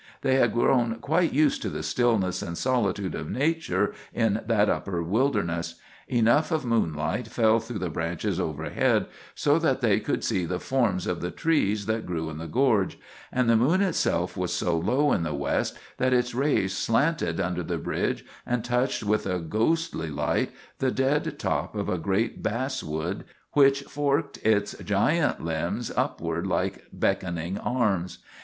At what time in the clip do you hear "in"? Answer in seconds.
4.15-4.41, 12.31-12.39, 15.11-15.21